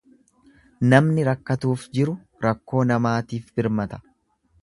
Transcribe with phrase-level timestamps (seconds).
[0.93, 2.15] Namni rakkatuuf jiru
[2.45, 4.01] rakkoo namaatiif birmata.